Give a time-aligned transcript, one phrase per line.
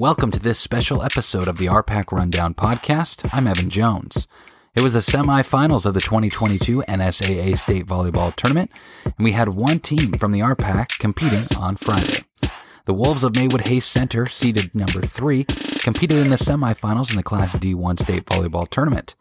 [0.00, 3.28] Welcome to this special episode of the RPAC Rundown podcast.
[3.34, 4.26] I'm Evan Jones.
[4.74, 8.70] It was the semifinals of the 2022 NSAA State Volleyball Tournament,
[9.04, 12.24] and we had one team from the RPAC competing on Friday.
[12.86, 17.22] The Wolves of Maywood Hayes Center, seeded number three, competed in the semifinals in the
[17.22, 19.14] Class D1 State Volleyball Tournament.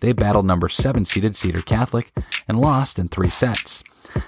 [0.00, 2.10] They battled number seven seeded Cedar Catholic
[2.48, 3.84] and lost in three sets.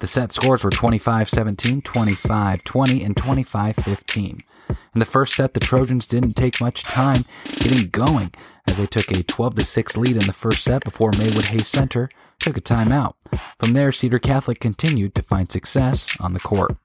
[0.00, 4.40] The set scores were 25 17, 25 20, and 25 15.
[4.68, 8.32] In the first set, the Trojans didn't take much time getting going
[8.66, 12.08] as they took a 12 6 lead in the first set before Maywood Hayes Center
[12.38, 13.14] took a timeout.
[13.58, 16.76] From there, Cedar Catholic continued to find success on the court.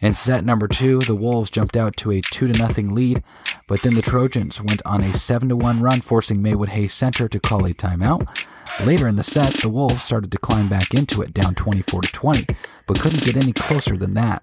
[0.00, 3.22] In set number two, the Wolves jumped out to a 2 0 lead,
[3.68, 7.40] but then the Trojans went on a 7 1 run, forcing Maywood Hayes Center to
[7.40, 8.46] call a timeout.
[8.84, 12.54] Later in the set, the Wolves started to climb back into it, down 24 20,
[12.86, 14.42] but couldn't get any closer than that.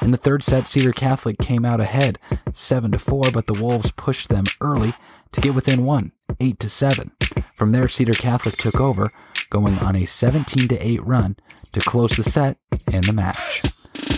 [0.00, 2.18] In the third set, Cedar Catholic came out ahead,
[2.52, 4.94] 7 to 4, but the Wolves pushed them early
[5.32, 7.12] to get within one, 8 to 7.
[7.54, 9.12] From there, Cedar Catholic took over,
[9.50, 11.36] going on a 17 to 8 run
[11.72, 12.56] to close the set
[12.92, 13.62] and the match.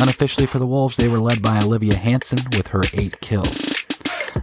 [0.01, 3.76] Unofficially for the Wolves, they were led by Olivia Hanson with her 8 kills.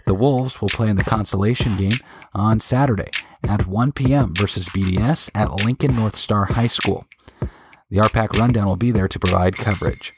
[0.05, 1.99] The Wolves will play in the consolation game
[2.33, 3.09] on Saturday
[3.43, 4.33] at 1 p.m.
[4.35, 7.05] versus BDS at Lincoln North Star High School.
[7.89, 10.13] The RPAC Rundown will be there to provide coverage.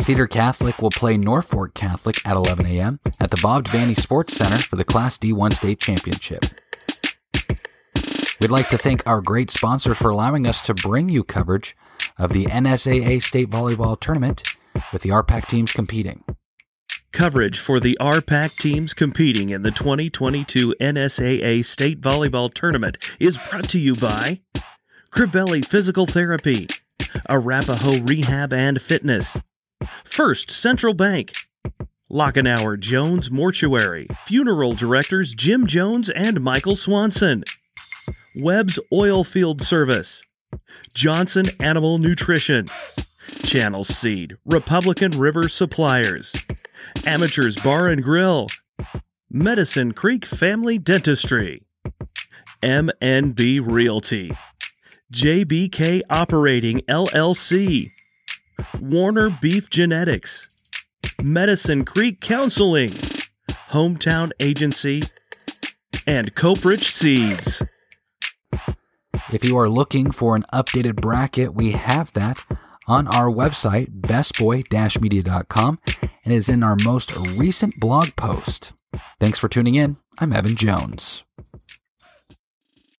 [0.00, 3.00] Cedar Catholic will play Norfolk Catholic at 11 a.m.
[3.20, 6.44] at the Bob Devaney Sports Center for the Class D1 State Championship.
[8.40, 11.76] We'd like to thank our great sponsor for allowing us to bring you coverage
[12.18, 14.42] of the NSAA State Volleyball Tournament
[14.92, 16.23] with the RPAC teams competing.
[17.14, 23.68] Coverage for the RPAC teams competing in the 2022 NSAA State Volleyball Tournament is brought
[23.68, 24.40] to you by
[25.12, 26.66] Cribelli Physical Therapy,
[27.30, 29.38] Arapahoe Rehab and Fitness,
[30.02, 31.32] First Central Bank,
[32.10, 37.44] Lockenauer Jones Mortuary, Funeral Directors Jim Jones and Michael Swanson,
[38.34, 40.24] Webb's Oil Field Service,
[40.94, 42.66] Johnson Animal Nutrition,
[43.44, 46.34] Channel Seed, Republican River Suppliers,
[47.06, 48.46] Amateurs Bar and Grill,
[49.30, 51.62] Medicine Creek Family Dentistry,
[52.62, 54.32] MNB Realty,
[55.12, 57.90] JBK Operating LLC,
[58.80, 60.48] Warner Beef Genetics,
[61.22, 62.90] Medicine Creek Counseling,
[63.70, 65.02] Hometown Agency,
[66.06, 67.62] and Coprich Seeds.
[69.32, 72.44] If you are looking for an updated bracket, we have that
[72.86, 75.78] on our website, bestboy-media.com,
[76.24, 78.72] and is in our most recent blog post.
[79.20, 79.96] Thanks for tuning in.
[80.18, 81.24] I'm Evan Jones.